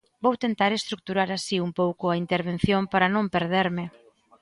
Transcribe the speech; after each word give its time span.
Vou 0.23 0.35
tentar 0.45 0.71
estruturar 0.73 1.29
así 1.31 1.57
un 1.67 1.71
pouco 1.81 2.05
a 2.09 2.19
intervención 2.23 2.81
para 2.91 3.11
non 3.15 3.25
perderme. 3.35 3.85